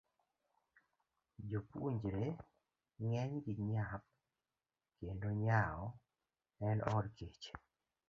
[1.49, 2.25] Jopuonjre
[3.03, 4.03] ng'enygi nyap
[4.97, 5.83] kendo nyao
[6.67, 7.43] en od kech.